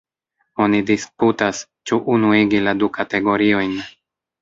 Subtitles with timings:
[0.65, 3.81] Oni disputas, ĉu unuigi la du kategoriojn.